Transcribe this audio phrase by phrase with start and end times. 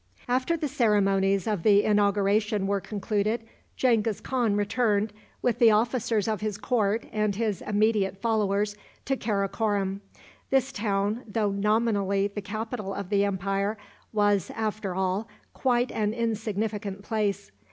[0.27, 3.43] After the ceremonies of the inauguration were concluded,
[3.75, 8.75] Genghis Khan returned, with the officers of his court and his immediate followers,
[9.05, 10.01] to Karakorom.
[10.49, 13.77] This town, though nominally the capital of the empire,
[14.11, 17.51] was, after all, quite an insignificant place.